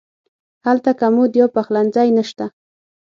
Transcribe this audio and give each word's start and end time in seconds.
هلته 0.65 0.91
کمود 1.01 1.31
یا 1.39 1.45
پخلنځی 1.55 2.09
نه 2.17 2.23
شته. 2.29 2.45